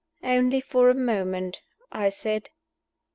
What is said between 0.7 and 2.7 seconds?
a moment," I said.